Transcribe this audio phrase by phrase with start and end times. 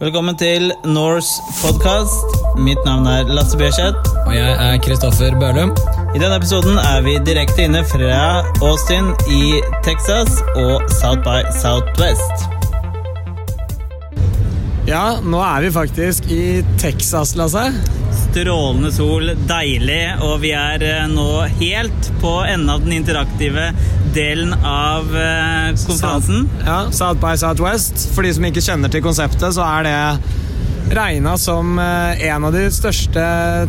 [0.00, 2.38] Velkommen til Norse podkast.
[2.56, 4.14] Mitt navn er Lasse Bjørseth.
[4.22, 5.74] Og jeg er Kristoffer Børlum.
[6.14, 12.59] I denne episoden er vi direkte inne fra Austin i Texas og South by Southwest.
[14.90, 17.62] Ja, nå er vi faktisk i Texas, Lasse.
[18.30, 21.28] Strålende sol, deilig, og vi er eh, nå
[21.60, 23.68] helt på enden av den interaktive
[24.16, 25.86] delen av konferansen.
[25.86, 26.50] konferansen.
[26.66, 28.08] Ja, South by Southwest.
[28.16, 29.96] For de som ikke kjenner til konseptet, så er det
[30.90, 33.22] regna som eh, en av de største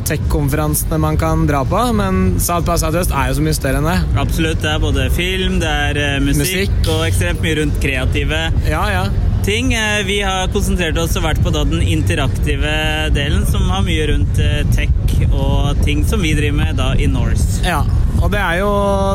[0.10, 1.84] tech-konferansene man kan dra på.
[2.02, 4.00] Men South by Southwest er jo så mye større enn det.
[4.26, 4.64] Absolutt.
[4.66, 6.96] Det er både film, det er eh, musikk, Musikk.
[6.96, 9.06] og ekstremt mye rundt kreative Ja, ja.
[9.46, 9.74] Ting.
[9.74, 12.74] Eh, Vi har konsentrert oss og vært på da den interaktive
[13.16, 14.92] delen, som har mye rundt eh, tech
[15.32, 17.62] og ting som vi driver med da i Norse.
[17.66, 17.84] Ja,
[18.22, 18.72] og det, er jo,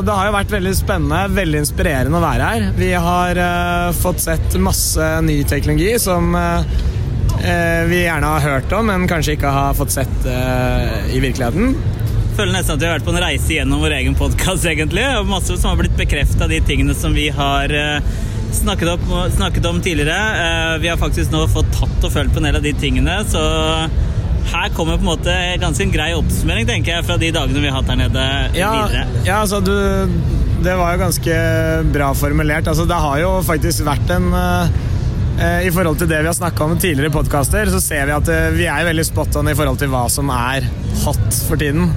[0.06, 2.68] det har jo vært veldig spennende, veldig inspirerende å være her.
[2.78, 8.90] Vi har uh, fått sett masse ny teknologi som eh, vi gjerne har hørt om,
[8.90, 11.76] men kanskje ikke har fått sett uh, i virkeligheten.
[12.36, 15.06] Jeg føler nesten at vi har vært på en reise gjennom vår egen podkast, egentlig.
[15.16, 18.10] Og masse som har blitt bekrefta, de tingene som vi har eh,
[18.59, 20.16] snakket, opp, snakket om tidligere.
[20.43, 23.21] Eh, Vi har faktisk nå fått tatt og følt på en del av de tingene,
[23.29, 23.43] så
[24.46, 27.68] her kommer på en måte ganske en grei oppsummering, tenker jeg, fra de dagene vi
[27.71, 29.07] har hatt her nede Ja, videre.
[29.26, 29.73] ja altså du
[30.63, 31.38] Det var jo ganske
[31.93, 32.66] bra formulert.
[32.71, 34.68] Altså, det har jo faktisk vært en eh,
[35.43, 38.15] eh, I forhold til det vi har snakka om tidligere i podkaster, så ser vi
[38.16, 40.65] at eh, vi er veldig spot on i forhold til hva som er
[41.04, 41.91] hot for tiden.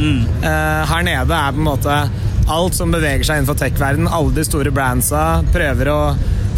[0.44, 2.00] Eh, her nede er på en måte
[2.50, 4.10] alt som beveger seg innenfor tech-verden.
[4.10, 6.00] Alle de store brandsa prøver å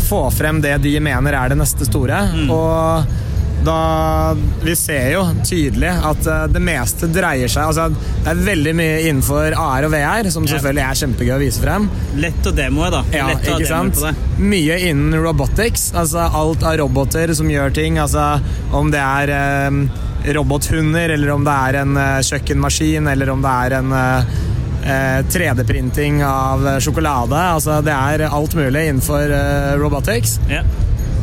[0.08, 2.22] få frem det de mener er det neste store.
[2.52, 3.12] Og
[3.62, 8.74] da Vi ser jo tydelig at eh, det meste dreier seg altså Det er veldig
[8.80, 11.86] mye innenfor AR og VR, som selvfølgelig er kjempegøy å vise frem.
[12.18, 13.04] Lett å demoe, da.
[13.14, 14.00] Ja, ikke sant?
[14.00, 14.16] på det.
[14.42, 15.92] Mye innen robotics.
[15.94, 18.02] Altså alt av roboter som gjør ting.
[18.02, 18.40] Altså
[18.78, 19.82] om det er eh,
[20.34, 24.40] robothunder, eller om det er en eh, kjøkkenmaskin, eller om det er en eh,
[25.32, 27.38] 3D-printing av eh, sjokolade.
[27.56, 30.40] Altså det er alt mulig innenfor eh, robotics.
[30.50, 30.64] Ja.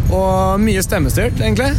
[0.09, 1.73] Og mye stemmestyrt, egentlig.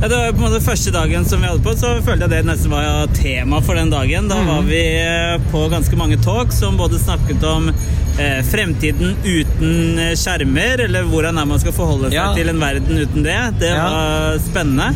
[0.00, 2.32] Ja, det var på en måte første dagen som vi hadde på, så følte jeg
[2.32, 4.26] det nesten var tema for den dagen.
[4.28, 10.00] Da var vi eh, på ganske mange talk som både snakket om eh, fremtiden uten
[10.20, 12.30] skjermer, eller hvordan man skal forholde seg Ja.
[12.36, 13.38] til en verden uten det.
[13.62, 13.84] Det Ja.
[13.90, 14.90] var spennende.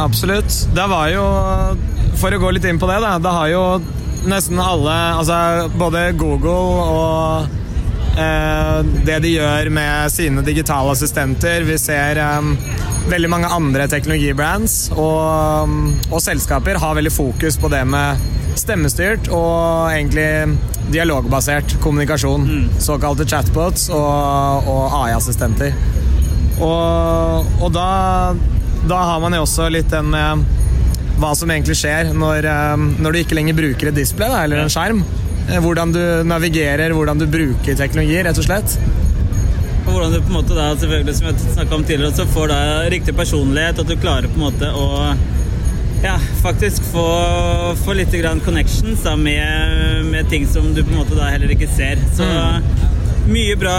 [0.00, 0.54] Absolutt.
[0.74, 1.24] Det var jo
[2.16, 3.16] For å gå litt inn på det, da.
[3.18, 3.62] Det har jo
[4.28, 7.46] nesten alle Altså både Google og
[8.18, 11.66] eh, det de gjør med sine digitale assistenter.
[11.66, 12.52] Vi ser eh,
[13.10, 15.72] veldig mange andre teknologibrands og,
[16.10, 18.22] og selskaper har veldig fokus på det med
[18.58, 20.58] stemmestyrt og egentlig
[20.92, 22.48] dialogbasert kommunikasjon.
[22.82, 25.72] Såkalte chatbots og, og AI-assistenter.
[26.62, 27.86] Og, og da,
[28.88, 30.44] da har man jo også litt den med
[31.20, 34.62] hva som egentlig skjer når, eh, når du ikke lenger bruker et display da, eller
[34.64, 35.04] en skjerm.
[35.48, 38.76] Eh, Hvordan du navigerer, hvordan du bruker teknologi, rett og slett.
[39.82, 42.52] Og hvordan du på en måte da, selvfølgelig som jeg snakket om tidligere, så får
[42.52, 42.58] da
[42.94, 44.86] riktig personlighet, at du klarer på en måte å
[46.02, 47.06] ja, faktisk få,
[47.84, 51.50] få litt grann connections da, med, med ting som du på en måte da heller
[51.54, 52.00] ikke ser.
[52.16, 52.26] Så
[53.28, 53.76] mye bra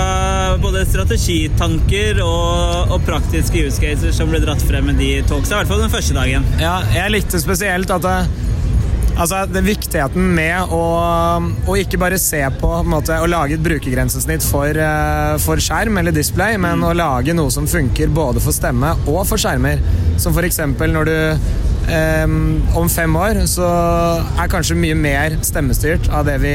[0.61, 5.61] både strategitanker og, og praktiske use cases som ble dratt frem med de talksa, i
[5.61, 6.47] hvert fall den første dagen.
[6.61, 8.15] Ja, jeg likte spesielt at det,
[9.17, 10.83] altså, det viktigheten med å,
[11.67, 15.99] å ikke bare se på, på måte, å lage et brukergrensesnitt for, eh, for skjerm
[16.01, 19.83] eller display, men å lage noe som funker både for stemme og for skjermer.
[20.21, 21.17] Som eksempel når du
[21.91, 22.25] eh,
[22.79, 23.67] om fem år så
[24.39, 26.53] er kanskje mye mer stemmestyrt av det vi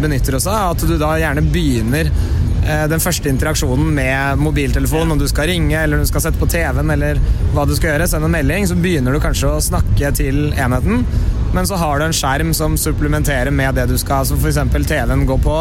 [0.00, 0.74] benytter oss av.
[0.74, 5.78] At du da gjerne begynner uh, den første interaksjonen med mobiltelefon, om du skal ringe
[5.80, 7.20] eller du skal sette på TV-en eller
[7.54, 11.04] hva du skal gjøre, sende en melding, så begynner du kanskje å snakke til enheten.
[11.52, 14.58] Men så har du en skjerm som supplementerer med det du skal, som f.eks.
[14.86, 15.56] TV-en går på.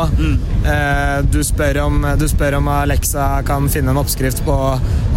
[0.69, 4.53] Eh, du, spør om, du spør om Alexa kan finne en oppskrift på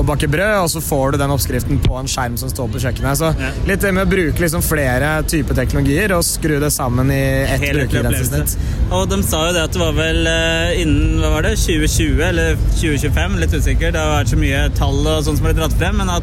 [0.01, 2.81] å bake brød, og så får du den oppskriften på en skjerm som står på
[2.87, 3.21] kjøkkenet.
[3.21, 3.51] Så Ja.
[3.69, 7.67] litt det med å bruke liksom flere typer teknologier og skru det sammen i ett
[7.69, 8.57] brukergrensesnitt.
[8.93, 12.25] Og de sa jo det at det var vel eh, innen hva var det, 2020
[12.31, 15.77] eller 2025, litt usikker, det har vært så mye tall og sånt som ble dratt
[15.79, 16.23] frem, men at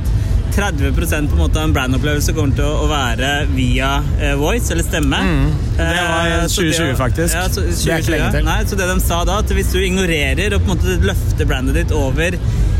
[0.55, 4.87] 30% på en måte av en brandopplevelse kommer til å, være via eh, voice, eller
[4.87, 5.19] stemme.
[5.77, 7.35] Det var i 2020 faktisk.
[7.37, 8.47] Ja, så, Det er ikke lenge til.
[8.49, 11.49] Nei, så det de sa da, at hvis du ignorerer og på en måte løfter
[11.49, 12.37] brandet ditt over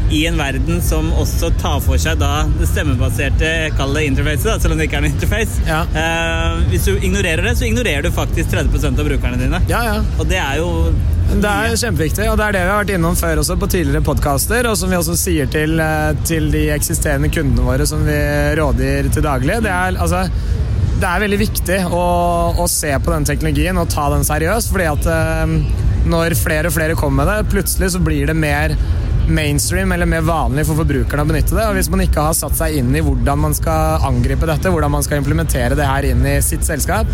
[0.10, 4.58] i en verden som også tar for seg da det stemmebaserte kall det interfacet, da,
[4.62, 5.62] selv om det ikke er en interface.
[5.68, 5.80] Ja.
[6.02, 9.62] Eh, hvis du ignorerer det, så ignorerer du faktisk 30% av brukerne dine.
[9.70, 9.98] Ja, ja.
[10.18, 10.70] Og det er jo
[11.30, 14.02] Det er kjempeviktig, og det er det vi har vært innom før også på tidligere
[14.02, 18.18] podkaster, og som vi også sier til, eh, til de eksisterende kundene våre som vi
[18.58, 19.60] rådgir til daglig.
[19.62, 20.24] Det er, altså,
[21.00, 22.08] det er veldig viktig å,
[22.58, 25.54] å se på den teknologien og ta den seriøst, fordi at eh,
[26.10, 28.74] når flere og flere kommer med det, plutselig så blir det mer
[29.30, 31.66] mainstream eller mer vanlig for forbrukerne å benytte det.
[31.70, 34.92] Og hvis man ikke har satt seg inn i hvordan man skal angripe dette, hvordan
[34.98, 37.08] man skal implementere det her inn i sitt selskap,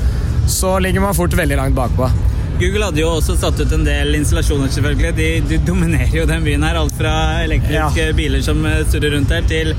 [0.47, 2.09] så ligger man fort veldig langt bakpå.
[2.55, 5.09] Google hadde jo også satt ut en del installasjoner, selvfølgelig.
[5.17, 6.77] De, de dominerer jo den byen her.
[6.79, 8.13] Alt fra elektriske Ja.
[8.15, 9.73] biler som eh, surrer rundt her, til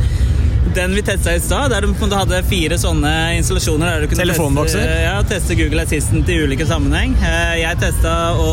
[0.77, 3.87] den vi testa i stad, der du hadde fire sånne installasjoner.
[3.95, 4.83] der du kunne Telefonbokser?
[4.83, 7.15] Teste, ja, teste Google Assistant i ulike sammenheng.
[7.23, 8.51] Eh, Jeg testa å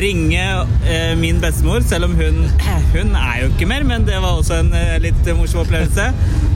[0.00, 0.44] ringe
[0.88, 2.50] eh, min bestemor, selv om hun
[2.94, 6.08] Hun er jo ikke mer, men det var også en eh, litt morsom opplevelse.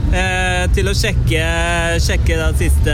[0.09, 1.41] Eh, til å sjekke,
[2.01, 2.93] sjekke da siste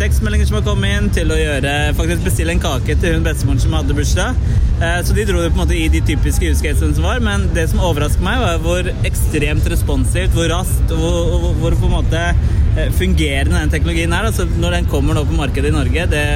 [0.00, 3.62] tekstmeldinger som har kommet inn, til å gjøre, faktisk bestille en kake til hun bestemoren
[3.62, 4.40] som hadde bursdag.
[4.78, 7.64] Så de dro det på en måte i de typiske use som var, men det
[7.72, 11.96] som overrasket meg, var hvor ekstremt responsivt, hvor raskt og hvor, hvor, hvor på en
[11.96, 14.30] måte fungerende den teknologien er.
[14.30, 16.26] Altså, når den kommer nå på markedet i Norge, det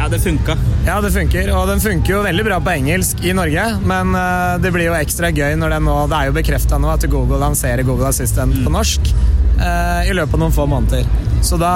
[0.00, 0.54] Ja, det funka.
[0.86, 4.54] Ja, det funker, og den funker jo veldig bra på engelsk i Norge, men eh,
[4.64, 7.40] det blir jo ekstra gøy når den nå Det er jo bekrefta nå at Google
[7.42, 11.04] lanserer Google Assistant på norsk eh, i løpet av noen få måneder.
[11.44, 11.74] Så da,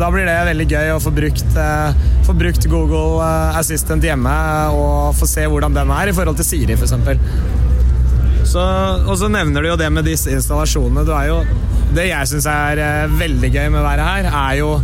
[0.00, 4.34] da blir det veldig gøy å få brukt, eh, få brukt Google eh, Assistant hjemme
[4.72, 6.96] og få se hvordan den er i forhold til Siri, f.eks.
[8.54, 8.64] Så,
[9.04, 11.04] og så nevner du jo det med disse installasjonene.
[11.04, 11.38] Du jo,
[11.96, 14.76] det jeg syns er eh, veldig gøy med å være her, er jo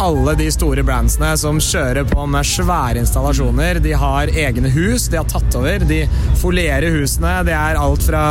[0.00, 3.80] alle de store brandsene som kjører på med svære installasjoner.
[3.84, 5.84] De har egne hus, de har tatt over.
[5.88, 6.04] De
[6.40, 7.38] folierer husene.
[7.46, 8.24] Det er alt fra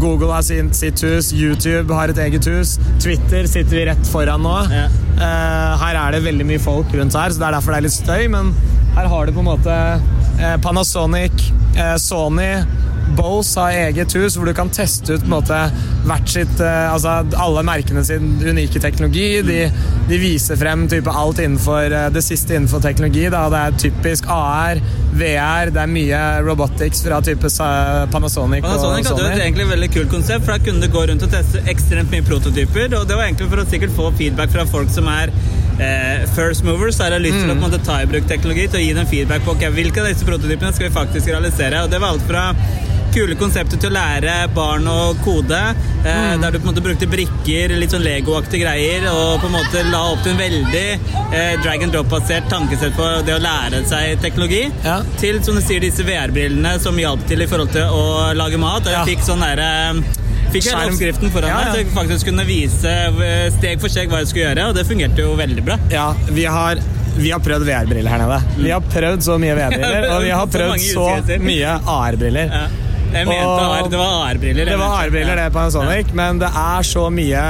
[0.00, 4.54] Google har sitt hus, YouTube har et eget hus, Twitter sitter vi rett foran nå.
[4.72, 4.86] Ja.
[5.14, 7.86] Eh, her er det veldig mye folk rundt her, så det er derfor det er
[7.86, 8.50] litt støy, men
[8.96, 11.46] her har du på en måte eh, Panasonic,
[11.78, 12.50] eh, Sony
[13.14, 15.58] Bose har eget hus hvor du kan teste ut måte
[16.28, 19.42] sitt eh, Altså alle merkene sin unike teknologi.
[19.46, 19.70] De,
[20.08, 23.26] de viser frem type alt innenfor eh, det siste innenfor teknologi.
[23.32, 23.46] Da.
[23.52, 24.80] Det er typisk AR,
[25.14, 30.10] VR, det er mye robotics fra type Panasonic, Panasonic hadde jo et egentlig veldig kult
[30.10, 32.88] konsept, for da kunne du gå rundt og teste ekstremt mye prototyper.
[32.98, 35.32] Og det var egentlig for å sikkert få feedback fra folk som er
[35.80, 38.92] eh, first movers, har lyst til å måte ta i bruk teknologi, til å gi
[38.96, 41.84] dem feedback på okay, hvilke av disse prototypene skal vi faktisk realisere.
[41.84, 42.48] Og det var alt fra
[43.14, 45.60] kule konsepter til å lære barn å kode,
[46.02, 49.54] eh, der du på en måte brukte brikker, litt sånn Lego-aktige greier, og på en
[49.54, 50.88] måte la opp til en veldig
[51.30, 55.00] eh, drag and drop-basert tankesett på det å lære seg teknologi, Ja.
[55.22, 58.82] til som du sier, disse VR-brillene som hjalp til i forhold til å lage mat.
[58.82, 59.04] Og jeg Ja.
[59.06, 60.02] fikk sånn derre
[60.54, 64.12] Fikk hele oppskriften foran Ja, meg, så jeg faktisk kunne vise eh, steg for steg
[64.12, 65.78] hva jeg skulle gjøre, og det fungerte jo veldig bra.
[65.90, 66.78] Ja, vi har,
[67.16, 68.40] vi har prøvd VR-briller her nede.
[68.60, 72.58] Vi har prøvd så mye VR-briller, og vi har prøvd så, så mye AR-briller.
[72.60, 72.64] Ja.
[73.14, 74.66] Jeg mente AR, det var AR-briller.
[74.66, 77.42] Det var AR-briller det på en Sonic, men det er så mye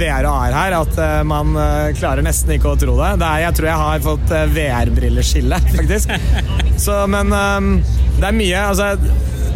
[0.00, 3.10] VR og AR her at eh, man eh, klarer nesten ikke å tro det.
[3.20, 6.14] det er, jeg tror jeg har fått VR-brilleskille, faktisk.
[6.86, 7.74] Så, men um,
[8.16, 8.94] det er mye altså,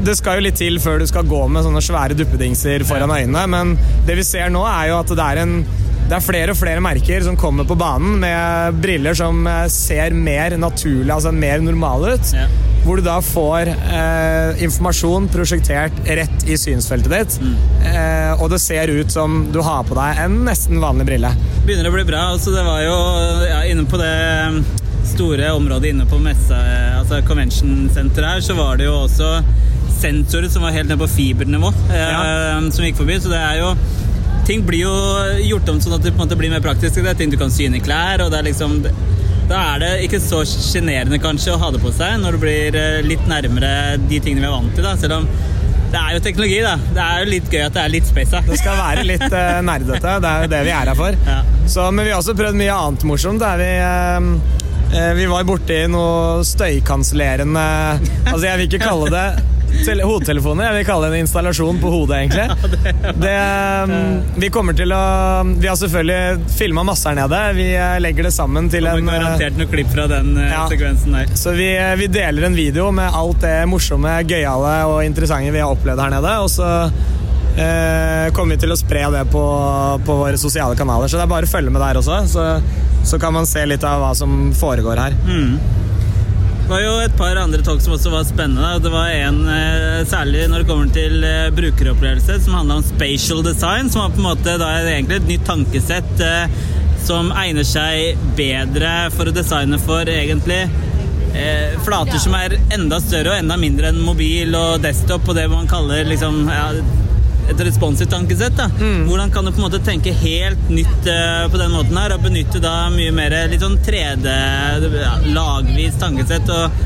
[0.05, 3.47] Det skal jo litt til før du skal gå med sånne svære duppedingser foran øynene,
[3.49, 3.73] men
[4.05, 5.57] det vi ser nå, er jo at det er en
[6.05, 10.13] det er flere og flere merker som kommer på banen med briller som eh, ser
[10.13, 12.33] mer naturlig, altså mer normale ut.
[12.37, 12.45] Ja.
[12.85, 17.39] Hvor du da får eh, informasjon prosjektert rett i synsfeltet ditt.
[17.89, 21.33] Eh, og det ser ut som du har på deg en nesten vanlig brille.
[21.65, 22.27] Begynner å bli bra.
[22.35, 22.99] altså Det var jo
[23.49, 24.15] ja, inne på det
[24.53, 24.61] um,
[25.09, 26.61] store området inne på messa,
[27.01, 29.39] altså convention center her, så var det jo også
[30.05, 32.61] sensorer som var helt nede på fibernivå, eh, Ja.
[32.71, 33.21] som gikk forbi.
[33.21, 33.75] Så det er jo
[34.45, 34.91] Ting blir jo
[35.41, 36.99] gjort om sånn at det på en måte blir mer praktisk.
[37.01, 38.75] Det er ting du kan syne i klær, og det er liksom
[39.49, 42.77] Da er det ikke så sjenerende kanskje å ha det på seg når du blir
[42.77, 44.85] eh, litt nærmere de tingene vi er vant til.
[44.85, 45.29] da, Selv om
[45.95, 46.75] det er jo teknologi, da.
[46.77, 48.31] Det er jo litt gøy at det er litt space.
[48.33, 48.41] Da.
[48.49, 50.15] Det skal være litt uh, nerdete.
[50.25, 51.19] Det er jo det vi er her for.
[51.29, 51.37] Ja.
[51.71, 53.45] Så, men vi har også prøvd mye annet morsomt.
[53.45, 53.71] Der vi,
[54.91, 57.67] uh, vi var borti noe støykansellerende
[58.33, 59.54] Altså, jeg vil ikke kalle det
[60.05, 62.47] hodetelefoner, jeg vil kalle det en installasjon på hodet, egentlig.
[63.25, 63.95] Det, eh,
[64.41, 65.01] vi kommer til å
[65.61, 67.41] Vi har selvfølgelig filma masse her nede.
[67.59, 70.65] Vi eh, legger det sammen til en eh, garantert noe klipp fra den eh, Ja.
[70.71, 71.35] sekvensen der.
[71.39, 71.69] Så vi,
[72.01, 76.15] vi deler en video med alt det morsomme, gøyale og interessante vi har opplevd her
[76.17, 76.35] nede.
[76.45, 76.69] Og så
[77.59, 79.45] eh, kommer vi til å spre det på,
[80.07, 81.11] på våre sosiale kanaler.
[81.11, 82.47] Så det er bare å følge med der også, så,
[83.05, 85.19] så kan man se litt av hva som foregår her.
[86.65, 88.79] Det var jo et par andre talk som også var spennende.
[88.81, 93.43] Det var en eh, særlig når det kommer til eh, brukeropplevelse, som handla om spatial
[93.45, 96.57] design, som var på en måte da egentlig et nytt tankesett eh,
[97.05, 100.63] som egner seg bedre for å designe for egentlig
[101.37, 105.45] eh, flater som er enda større og enda mindre enn mobil og desktop og det
[105.53, 106.71] man kaller liksom ja,
[107.51, 108.57] et responsivt tankesett.
[108.57, 108.69] da.
[109.09, 112.25] Hvordan kan du på en måte tenke helt nytt uh, på den måten her, og
[112.25, 114.37] benytte da mye mer litt sånn 3D,
[115.01, 116.49] ja, lagvis tankesett?
[116.49, 116.83] og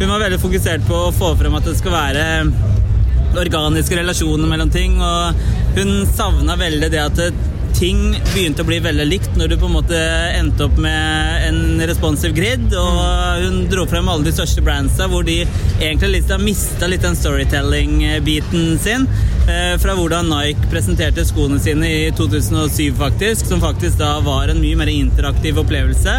[0.00, 2.26] Hun var veldig fokusert på å få frem at det skal være
[3.38, 7.20] organiske relasjoner mellom ting, og hun savna veldig det at
[7.76, 9.98] ting begynte å bli veldig likt når du på en måte
[10.36, 15.26] endte opp med en responsive grid, og hun dro frem alle de største brandsa hvor
[15.26, 15.40] de
[15.80, 19.06] egentlig litt har mista litt den storytelling-biten sin.
[19.48, 24.62] eh, Fra hvordan Nike presenterte skoene sine i 2007, faktisk, som faktisk da var en
[24.62, 26.16] mye mer interaktiv opplevelse,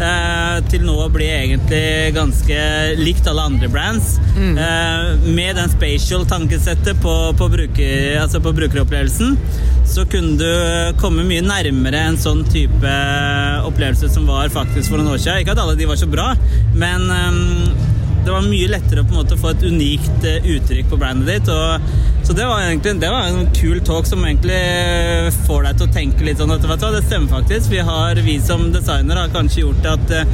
[0.00, 2.60] eh, til nå å bli egentlig ganske
[3.00, 4.16] likt alle andre brands.
[4.36, 4.56] Mm.
[5.34, 9.36] Med den spatial tankesettet på, på, bruker, altså på brukeropplevelsen,
[9.86, 12.94] så kunne du komme mye nærmere en sånn type
[13.66, 15.42] opplevelse som var faktisk for noen år siden.
[15.42, 16.32] Ikke at alle de var så bra,
[16.76, 17.86] men ehm,
[18.26, 21.28] det var mye lettere å på en måte få et unikt eh, uttrykk på brandet
[21.30, 21.50] ditt.
[21.52, 21.90] Og,
[22.26, 24.58] så det var egentlig det var en kul talk som egentlig
[25.46, 27.70] får deg til å tenke litt sånn at vet du det stemmer faktisk.
[27.70, 30.32] Vi, har, vi som designer har kanskje gjort at eh,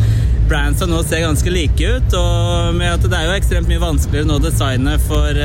[0.48, 2.16] brandsa nå ser ganske like ut.
[2.16, 5.44] Og med at det er jo ekstremt mye vanskeligere nå å designe for,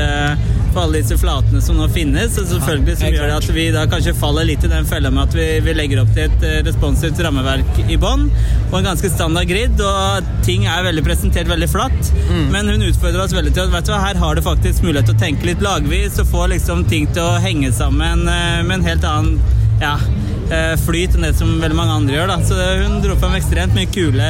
[0.78, 2.36] for alle disse flatene som nå finnes.
[2.38, 5.24] Og selvfølgelig som gjør det at vi da kanskje faller litt i den fella med
[5.26, 8.28] at vi, vi legger opp til et eh, responsivt rammeverk i bånn
[8.68, 12.12] og en ganske standard grid, og ting er veldig presentert veldig flatt.
[12.52, 15.10] Men hun utfordrer oss veldig til at vet du hva, her har du faktisk mulighet
[15.10, 18.78] til å tenke litt lagvis og få liksom ting til å henge sammen eh, med
[18.78, 19.38] en helt annen
[19.82, 19.96] ja,
[20.52, 22.34] eh, flyt enn det som veldig mange andre gjør.
[22.34, 22.38] Da.
[22.46, 24.28] Så hun dro fram ekstremt mye kule,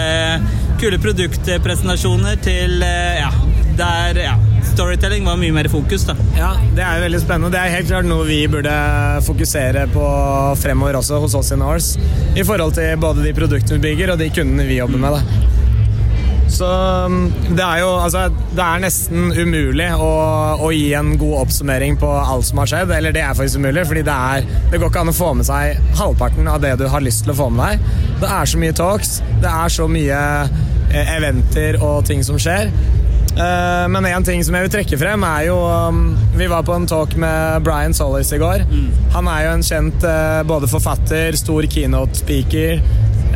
[0.80, 3.32] kule produktpresentasjoner til ja,
[3.78, 4.38] der ja,
[4.78, 6.06] storytelling var mye mer fokus.
[6.06, 6.14] da.
[6.38, 7.50] Ja, Det er jo veldig spennende.
[7.50, 8.74] Det er helt klart noe vi burde
[9.26, 10.06] fokusere på
[10.62, 11.98] fremover også hos oss i Norse.
[12.38, 15.18] I forhold til både de produktene vi bygger og de kundene vi jobber med.
[15.18, 15.48] Da.
[16.48, 16.68] Så
[17.04, 17.16] um,
[17.50, 18.22] det er jo altså,
[18.56, 20.12] Det er nesten umulig å,
[20.64, 22.94] å gi en god oppsummering på alt som har skjedd.
[22.94, 25.48] Eller det er faktisk umulig, fordi det, er, det går ikke an å få med
[25.48, 27.90] seg halvparten av det du har lyst til å få med deg.
[28.22, 30.22] Det er så mye talks, det er så mye
[30.94, 32.70] eh, eventer og ting som skjer.
[33.36, 36.74] Eh, Men en ting som jeg vil trekke frem, er jo um, Vi var på
[36.76, 38.64] en talk med Brian Solis i går.
[39.14, 42.80] Han er jo en kjent eh, både forfatter, stor keynote-speaker.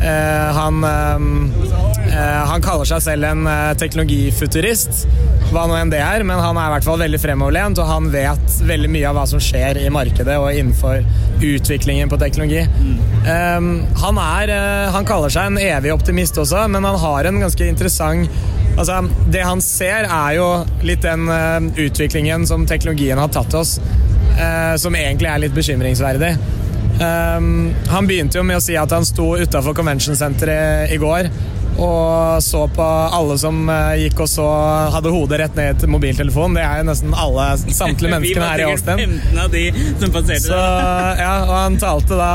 [0.03, 3.47] Eh, han, eh, han kaller seg selv en
[3.79, 5.05] teknologifuturist,
[5.53, 8.09] hva nå enn det er, men han er i hvert fall veldig fremoverlent, og han
[8.13, 11.05] vet veldig mye av hva som skjer i markedet og innenfor
[11.43, 12.63] utviklingen på teknologi.
[12.65, 13.69] Eh,
[14.03, 14.55] han, er,
[14.95, 18.27] han kaller seg en evig optimist også, men han har en ganske interessant
[18.73, 20.47] Altså, det han ser, er jo
[20.85, 23.77] litt den eh, utviklingen som teknologien har tatt oss,
[24.33, 26.35] eh, som egentlig er litt bekymringsverdig.
[26.93, 30.51] Um, han begynte jo med å si at han sto utafor Convention Center
[30.85, 31.29] i, går
[31.73, 34.45] og så på alle som eh, gikk og så
[34.93, 36.59] hadde hodet rett ned til mobiltelefonen.
[36.59, 39.63] Det er jo nesten alle, samtlige menneskene her i Vi var sikkert 15 av de
[40.03, 40.43] som passerte.
[40.45, 40.59] Så,
[41.23, 42.33] ja, og han talte da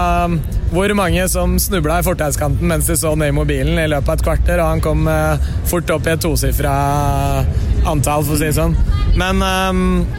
[0.73, 4.19] hvor mange som snubla i fortauskanten mens de så ned i mobilen i løpet av
[4.19, 6.75] et kvarter, og han kom eh, fort opp i et tosifra
[7.89, 8.77] antall, for å si det sånn.
[9.19, 9.73] Men, eh,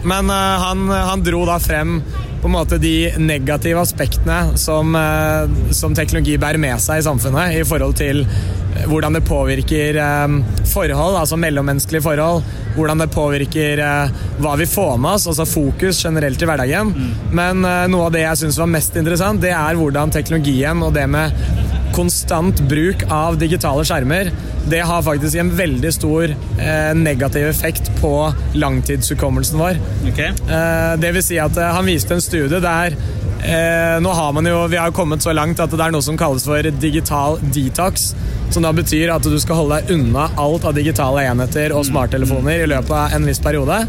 [0.10, 2.00] men eh, han, han dro da frem
[2.39, 7.60] på en måte de negative aspektene som, eh, som teknologi bærer med seg i samfunnet
[7.60, 8.24] i forhold til
[8.89, 10.35] hvordan det påvirker eh,
[10.69, 12.43] forhold, altså mellommenneskelige forhold.
[12.75, 16.93] Hvordan det påvirker eh, hva vi får med oss, altså fokus generelt i hverdagen.
[17.35, 20.93] Men eh, noe av det jeg syns var mest interessant, det er hvordan teknologien og
[20.97, 21.35] det med
[21.95, 24.29] konstant bruk av digitale skjermer,
[24.69, 28.13] det har faktisk en veldig stor eh, negativ effekt på
[28.53, 29.79] langtidshukommelsen vår.
[30.11, 30.29] Okay.
[30.29, 34.47] Eh, det vil si at eh, han viste en studie der eh, nå har man
[34.47, 37.39] jo, Vi har jo kommet så langt at det er noe som kalles for digital
[37.55, 38.13] detox.
[38.50, 42.63] Som da betyr at du skal holde deg unna alt av digitale enheter og smarttelefoner
[42.63, 43.84] i løpet av en viss periode.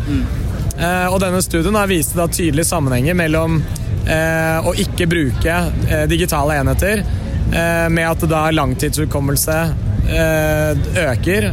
[0.80, 3.60] Eh, og denne studien da viste da tydelige sammenhenger mellom
[4.06, 5.56] eh, å ikke bruke
[5.88, 9.60] eh, digitale enheter eh, med at da langtidshukommelse
[11.00, 11.44] øker.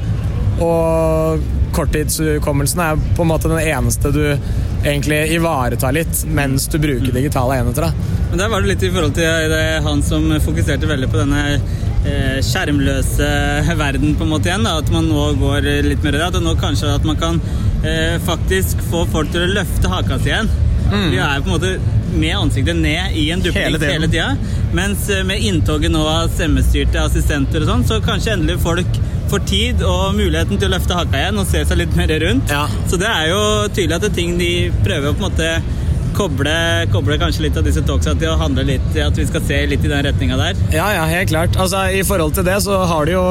[0.65, 1.43] Og
[1.75, 4.23] korttidshukommelsen er på en måte den eneste du
[4.87, 7.87] egentlig ivaretar litt mens du bruker digitale enheter.
[7.87, 8.15] Da.
[8.31, 11.43] Men der var det litt i forhold til det, han som fokuserte veldig på denne
[12.45, 13.27] skjermløse
[13.83, 14.67] verden på en måte igjen.
[14.67, 16.29] Da, at man nå går litt mer i det.
[16.29, 17.41] At nå kanskje at man kan
[17.83, 20.49] eh, faktisk få folk til å løfte haka si igjen.
[20.87, 24.29] Vi er på en måte med ansiktet ned i en duppedikt Hele hele tida.
[24.75, 29.43] Mens eh, med inntoget nå av stemmestyrte assistenter og sånn, så kanskje endelig folk får
[29.49, 32.53] tid og muligheten til å løfte haka igjen og se seg litt mer rundt.
[32.53, 32.63] Ja.
[32.87, 33.41] Så det er jo
[33.73, 34.51] tydelig at det er ting de
[34.85, 35.51] prøver å på en måte
[36.17, 36.55] koble,
[36.93, 39.85] koble kanskje litt av disse talksa til å handle litt At vi skal se litt
[39.85, 40.59] i den retninga der.
[40.73, 41.57] Ja, ja, helt klart.
[41.59, 43.25] Altså, I forhold til det så har det jo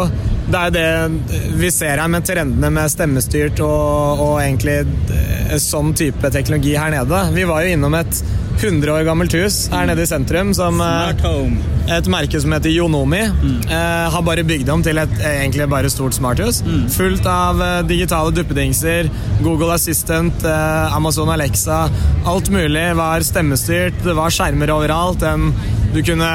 [0.47, 4.77] Det er det vi ser her med trendene med stemmestyrt og, og egentlig
[5.11, 7.23] eh, sånn type teknologi her nede.
[7.35, 8.21] Vi var jo innom et
[8.57, 11.59] 100 år gammelt hus her nede i sentrum som eh, Smart home.
[11.93, 15.91] et merke som heter Yonomi, eh, har bare bygd om til et eh, egentlig bare
[15.93, 16.63] stort smarthus.
[16.95, 19.11] Fullt av eh, digitale duppedingser,
[19.45, 21.83] Google Assistant, eh, Amazon Alexa.
[22.27, 25.23] Alt mulig var stemmestyrt, det var skjermer overalt.
[25.29, 25.51] En,
[25.95, 26.31] du kunne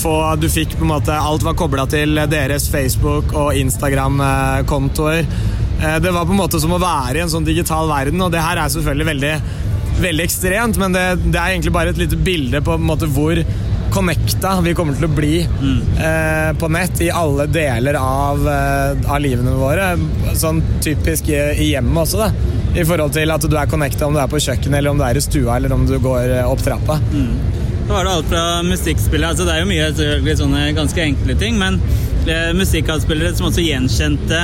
[0.00, 5.26] få Du fikk på en måte Alt var kobla til deres Facebook- og Instagram-kontoer.
[6.00, 8.40] Det var på en måte som å være i en sånn digital verden, og det
[8.42, 9.32] her er selvfølgelig veldig
[10.00, 13.40] veldig ekstremt, men det, det er egentlig bare et lite bilde på, på måte, hvor
[13.94, 19.20] connecta vi kommer til å bli eh, på nett i alle deler av, eh, av
[19.22, 19.92] livene våre.
[20.38, 22.54] Sånn typisk i, i hjemmet også, da.
[22.74, 25.04] I forhold til at du er connecta om du er på kjøkkenet, eller om du
[25.06, 26.98] er i stua, eller om du går eh, opp trappa.
[27.84, 31.58] Da var det alt fra musikkspillet altså Det er jo mye sånne ganske enkle ting,
[31.60, 31.78] men
[32.26, 34.40] eh, musikkavspillere som også gjenkjente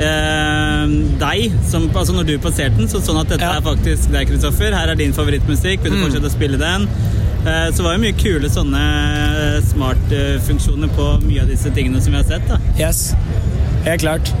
[0.00, 1.58] eh, deg.
[1.70, 3.58] Som, altså når du passerte den, så sånn at dette Ja.
[3.58, 4.74] er faktisk deg, Kristoffer.
[4.74, 5.82] Her er din favorittmusikk.
[5.84, 6.88] Vil du fortsette å spille den?
[7.44, 8.82] Eh, så var det mye kule sånne
[9.72, 12.48] smart-funksjoner på mye av disse tingene som vi har sett.
[12.48, 12.58] da.
[12.80, 13.14] Yes,
[13.84, 14.32] helt klart.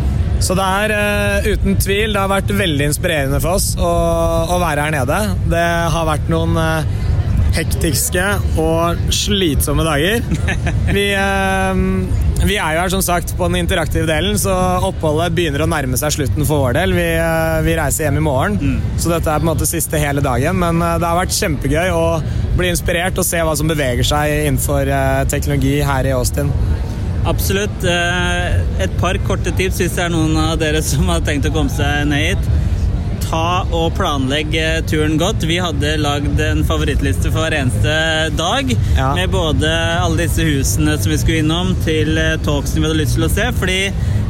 [0.44, 3.92] Så det er uh, uten tvil Det har vært veldig inspirerende for oss å,
[4.52, 5.18] å være her nede.
[5.48, 5.62] Det
[5.94, 6.84] har vært noen uh,
[7.54, 8.24] hektiske
[8.60, 10.24] og slitsomme dager.
[10.96, 11.82] Vi, eh,
[12.42, 14.52] vi er jo her som sagt på den interaktive delen, så
[14.84, 16.94] oppholdet begynner å nærme seg slutten for vår del.
[16.96, 20.24] Vi, eh, vi reiser hjem i morgen, så dette er på en måte siste hele
[20.24, 20.58] dagen.
[20.60, 22.04] Men eh, det har vært kjempegøy å
[22.58, 26.52] bli inspirert og se hva som beveger seg innenfor eh, teknologi her i Austin.
[27.24, 27.86] Absolutt.
[28.84, 31.72] Et par korte tips hvis det er noen av dere som har tenkt å komme
[31.72, 32.50] seg ned hit.
[33.24, 35.44] Ta og planlegg eh, turen godt.
[35.48, 37.94] Vi hadde lagd en favorittliste for hver eneste
[38.38, 38.70] dag.
[38.96, 39.12] Ja.
[39.16, 43.18] Med både alle disse husene som vi skulle innom, til eh, talksene vi hadde lyst
[43.18, 43.48] til å se.
[43.58, 43.78] Fordi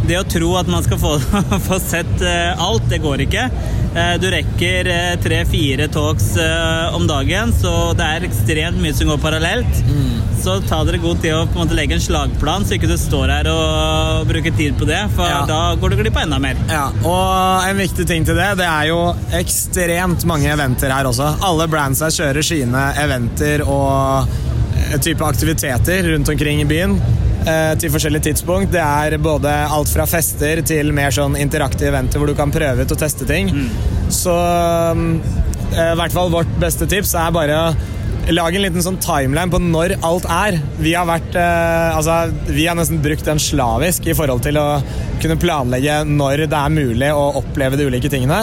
[0.09, 1.15] det å tro at man skal få,
[1.69, 3.47] få sett eh, alt, det går ikke.
[3.95, 4.91] Eh, Du rekker
[5.23, 9.81] tre-fire talks eh, om dagen, så det er ekstremt mye som går parallelt.
[10.45, 12.97] Så ta dere god tid å på en måte legge en slagplan, så ikke du
[13.01, 14.99] står her og bruker tid på det.
[15.17, 15.45] For Ja.
[15.49, 16.59] da går du glipp av enda mer.
[16.69, 18.99] Ja, og en viktig ting til det, det er jo
[19.39, 21.31] ekstremt mange eventer her også.
[21.49, 24.29] Alle brandsa kjører sine eventer og
[24.91, 26.99] eh, type aktiviteter rundt omkring i byen.
[27.47, 28.73] Eh, Til forskjellige tidspunkt.
[28.75, 32.85] Det er både alt fra fester til mer sånn interaktive eventer hvor du kan prøve
[32.85, 33.51] ut og teste ting.
[34.13, 37.75] Så eh, i hvert fall vårt beste tips er bare å
[38.33, 40.57] lage en liten sånn timeline på når alt er.
[40.81, 44.69] Vi har vært eh, Altså, vi har nesten brukt den slavisk i forhold til å
[45.23, 48.41] kunne planlegge når det er mulig å oppleve de ulike tingene.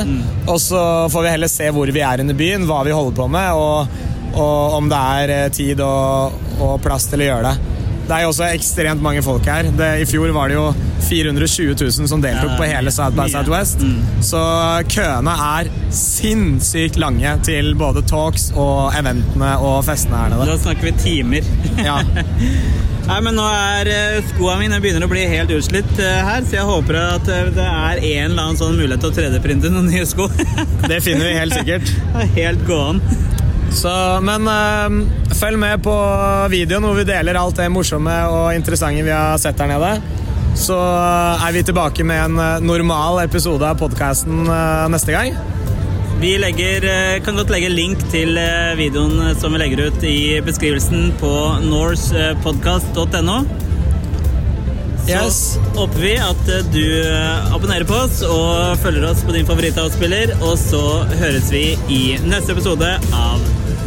[0.47, 0.81] Og så
[1.13, 3.99] får vi heller se hvor vi er under byen, hva vi holder på med, og,
[4.37, 7.70] og om det er tid og, og plass til å gjøre det.
[8.11, 9.69] Det er jo også ekstremt mange folk her.
[9.71, 10.65] Det, I fjor var det jo
[11.07, 13.29] 420 000 som deltok på hele South by.
[13.31, 13.85] Southwest.
[14.27, 14.41] Så
[14.91, 20.49] køene er sinnssykt lange til både talks og eventene og festene her nede.
[20.51, 21.47] Da snakker vi timer.
[21.79, 22.01] Ja.
[23.07, 23.87] Nei, men nå er
[24.27, 27.49] skoa skoene mine begynner å bli helt utslitt eh, her, så jeg håper at eh,
[27.55, 30.27] det er en eller annen sånn mulighet til å 3D-printe noen nye sko.
[30.85, 31.95] Det finner vi helt sikkert.
[32.21, 33.01] Er helt gåen.
[33.71, 33.91] Så,
[34.25, 34.97] men øh,
[35.39, 35.93] følg med på
[36.51, 39.93] videoen hvor vi deler alt det morsomme og interessante vi har sett her nede.
[40.59, 44.43] Så øh, er vi tilbake med en øh, normal episode av podkasten
[44.91, 45.39] neste gang.
[46.21, 50.03] Vi legger, eh, kan godt legge link til eh, videoen eh, som vi legger ut
[50.05, 51.31] i beskrivelsen på
[51.65, 53.39] norcepodcast.no.
[55.01, 55.37] Så Yes.
[55.75, 60.35] håper vi at eh, du eh, abonnerer på oss og følger oss på din favorittavspiller.
[60.45, 60.83] Og så
[61.23, 63.41] høres vi i neste episode av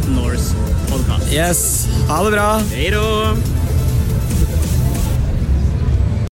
[0.07, 0.55] Norse
[0.89, 1.33] Podcast.
[1.33, 1.87] Yes.
[2.09, 2.61] Ha det bra.
[2.71, 3.54] Hei då!